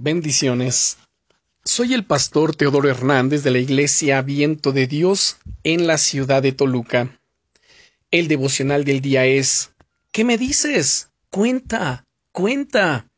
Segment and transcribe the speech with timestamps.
[0.00, 0.96] Bendiciones.
[1.64, 6.52] Soy el pastor Teodoro Hernández de la Iglesia Viento de Dios en la ciudad de
[6.52, 7.18] Toluca.
[8.12, 9.72] El devocional del día es
[10.12, 11.10] ¿Qué me dices?
[11.30, 13.08] Cuenta, cuenta.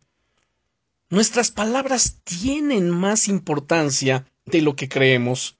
[1.10, 5.58] Nuestras palabras tienen más importancia de lo que creemos.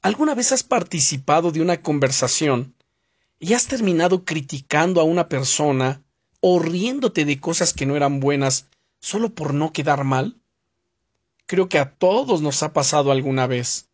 [0.00, 2.74] ¿Alguna vez has participado de una conversación
[3.38, 6.02] y has terminado criticando a una persona
[6.40, 8.68] o riéndote de cosas que no eran buenas
[9.02, 10.38] solo por no quedar mal?
[11.46, 13.90] Creo que a todos nos ha pasado alguna vez.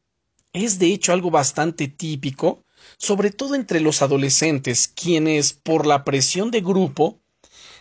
[0.52, 2.62] Es de hecho algo bastante típico,
[2.98, 7.19] sobre todo entre los adolescentes, quienes, por la presión de grupo,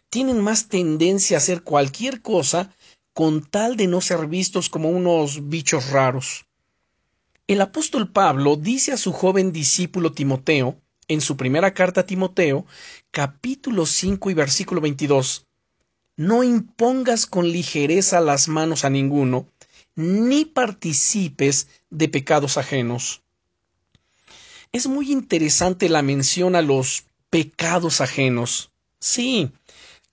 [0.09, 2.73] tienen más tendencia a hacer cualquier cosa
[3.13, 6.45] con tal de no ser vistos como unos bichos raros.
[7.45, 12.66] El apóstol Pablo dice a su joven discípulo Timoteo, en su primera carta a Timoteo,
[13.11, 15.47] capítulo 5 y versículo 22,
[16.17, 19.48] no impongas con ligereza las manos a ninguno,
[19.95, 23.22] ni participes de pecados ajenos.
[24.73, 28.72] Es muy interesante la mención a los pecados ajenos.
[29.00, 29.52] Sí,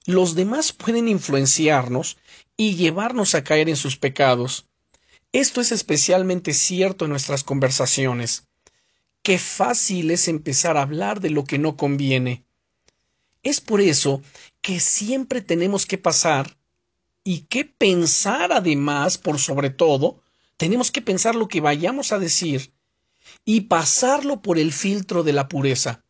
[0.06, 2.18] los demás pueden influenciarnos
[2.56, 4.66] y llevarnos a caer en sus pecados.
[5.32, 8.44] Esto es especialmente cierto en nuestras conversaciones.
[9.22, 12.44] Qué fácil es empezar a hablar de lo que no conviene.
[13.44, 14.22] Es por eso
[14.62, 16.56] que siempre tenemos que pasar
[17.22, 20.22] y que pensar además, por sobre todo,
[20.56, 22.72] tenemos que pensar lo que vayamos a decir
[23.44, 26.04] y pasarlo por el filtro de la pureza.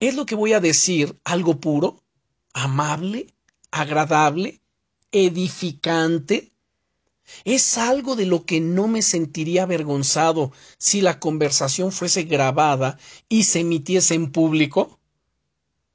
[0.00, 2.02] ¿Es lo que voy a decir algo puro,
[2.54, 3.34] amable,
[3.70, 4.62] agradable,
[5.12, 6.52] edificante?
[7.44, 13.44] ¿Es algo de lo que no me sentiría avergonzado si la conversación fuese grabada y
[13.44, 14.98] se emitiese en público?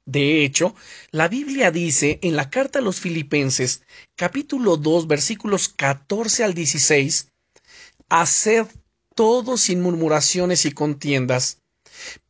[0.08, 0.74] De hecho,
[1.10, 3.82] la Biblia dice en la carta a los Filipenses,
[4.16, 7.28] capítulo 2, versículos 14 al 16,
[8.08, 8.68] Haced
[9.14, 11.58] todo sin murmuraciones y contiendas,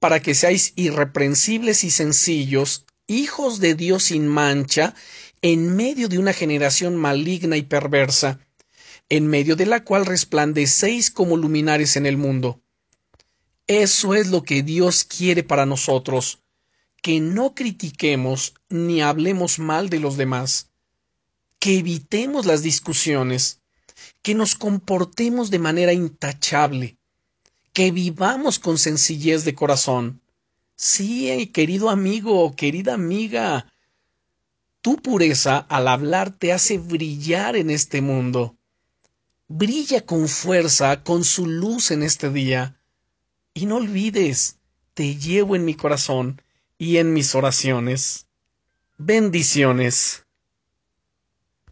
[0.00, 4.96] para que seáis irreprensibles y sencillos, hijos de Dios sin mancha,
[5.40, 8.40] en medio de una generación maligna y perversa,
[9.08, 12.60] en medio de la cual resplandecéis como luminares en el mundo.
[13.68, 16.40] Eso es lo que Dios quiere para nosotros,
[17.02, 20.70] que no critiquemos ni hablemos mal de los demás,
[21.58, 23.60] que evitemos las discusiones,
[24.22, 26.98] que nos comportemos de manera intachable,
[27.72, 30.20] que vivamos con sencillez de corazón.
[30.76, 33.72] Sí, querido amigo querida amiga,
[34.80, 38.56] tu pureza al hablar te hace brillar en este mundo.
[39.48, 42.80] Brilla con fuerza, con su luz en este día.
[43.54, 44.58] Y no olvides,
[44.94, 46.40] te llevo en mi corazón
[46.78, 48.28] y en mis oraciones.
[48.96, 50.24] Bendiciones.